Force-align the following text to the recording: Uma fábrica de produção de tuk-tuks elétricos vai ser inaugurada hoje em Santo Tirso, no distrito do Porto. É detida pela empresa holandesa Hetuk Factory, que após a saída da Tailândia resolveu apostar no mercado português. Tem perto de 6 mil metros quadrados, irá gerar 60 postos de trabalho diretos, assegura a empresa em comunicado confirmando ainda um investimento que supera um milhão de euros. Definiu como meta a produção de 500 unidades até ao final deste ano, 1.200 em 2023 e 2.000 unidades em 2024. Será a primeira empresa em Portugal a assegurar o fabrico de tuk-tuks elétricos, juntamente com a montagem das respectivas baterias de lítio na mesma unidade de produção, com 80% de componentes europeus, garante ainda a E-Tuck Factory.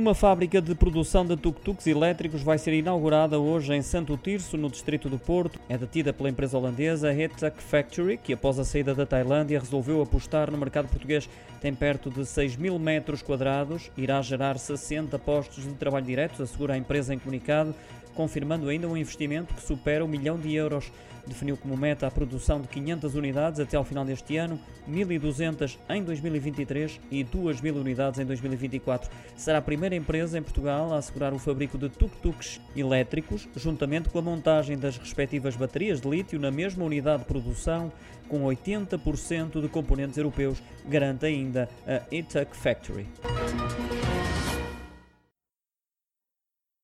Uma 0.00 0.14
fábrica 0.14 0.62
de 0.62 0.74
produção 0.74 1.26
de 1.26 1.36
tuk-tuks 1.36 1.86
elétricos 1.86 2.42
vai 2.42 2.56
ser 2.56 2.72
inaugurada 2.72 3.38
hoje 3.38 3.74
em 3.74 3.82
Santo 3.82 4.16
Tirso, 4.16 4.56
no 4.56 4.70
distrito 4.70 5.10
do 5.10 5.18
Porto. 5.18 5.60
É 5.68 5.76
detida 5.76 6.10
pela 6.10 6.30
empresa 6.30 6.56
holandesa 6.56 7.12
Hetuk 7.12 7.62
Factory, 7.62 8.16
que 8.16 8.32
após 8.32 8.58
a 8.58 8.64
saída 8.64 8.94
da 8.94 9.04
Tailândia 9.04 9.60
resolveu 9.60 10.00
apostar 10.00 10.50
no 10.50 10.56
mercado 10.56 10.88
português. 10.88 11.28
Tem 11.60 11.74
perto 11.74 12.08
de 12.08 12.24
6 12.24 12.56
mil 12.56 12.78
metros 12.78 13.20
quadrados, 13.20 13.90
irá 13.94 14.22
gerar 14.22 14.58
60 14.58 15.18
postos 15.18 15.64
de 15.64 15.74
trabalho 15.74 16.06
diretos, 16.06 16.40
assegura 16.40 16.72
a 16.72 16.78
empresa 16.78 17.12
em 17.12 17.18
comunicado 17.18 17.74
confirmando 18.14 18.68
ainda 18.68 18.88
um 18.88 18.96
investimento 18.96 19.54
que 19.54 19.62
supera 19.62 20.04
um 20.04 20.08
milhão 20.08 20.38
de 20.38 20.54
euros. 20.54 20.92
Definiu 21.26 21.56
como 21.56 21.76
meta 21.76 22.06
a 22.06 22.10
produção 22.10 22.60
de 22.60 22.68
500 22.68 23.14
unidades 23.14 23.60
até 23.60 23.76
ao 23.76 23.84
final 23.84 24.04
deste 24.04 24.36
ano, 24.36 24.58
1.200 24.88 25.78
em 25.88 26.02
2023 26.02 26.98
e 27.10 27.24
2.000 27.24 27.76
unidades 27.76 28.18
em 28.18 28.24
2024. 28.24 29.10
Será 29.36 29.58
a 29.58 29.62
primeira 29.62 29.89
empresa 29.96 30.38
em 30.38 30.42
Portugal 30.42 30.92
a 30.92 30.98
assegurar 30.98 31.32
o 31.32 31.38
fabrico 31.38 31.78
de 31.78 31.88
tuk-tuks 31.88 32.60
elétricos, 32.76 33.48
juntamente 33.56 34.08
com 34.08 34.18
a 34.18 34.22
montagem 34.22 34.78
das 34.78 34.96
respectivas 34.96 35.56
baterias 35.56 36.00
de 36.00 36.08
lítio 36.08 36.38
na 36.38 36.50
mesma 36.50 36.84
unidade 36.84 37.22
de 37.22 37.28
produção, 37.28 37.92
com 38.28 38.44
80% 38.44 39.60
de 39.60 39.68
componentes 39.68 40.16
europeus, 40.16 40.62
garante 40.88 41.26
ainda 41.26 41.68
a 41.86 42.02
E-Tuck 42.14 42.56
Factory. 42.56 43.06